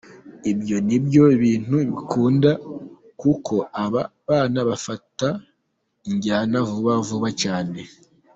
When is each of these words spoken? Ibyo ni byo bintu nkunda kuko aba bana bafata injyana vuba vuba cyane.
Ibyo 0.51 0.77
ni 0.87 0.97
byo 1.05 1.23
bintu 1.41 1.77
nkunda 1.91 2.51
kuko 3.21 3.53
aba 3.83 4.01
bana 4.27 4.59
bafata 4.69 5.27
injyana 6.09 6.57
vuba 6.69 6.93
vuba 7.07 7.29
cyane. 7.41 7.79